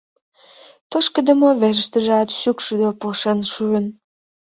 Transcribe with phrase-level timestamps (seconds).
[0.89, 3.85] Тошкыдымо верыштыжат шӱкшудо пошен шуын.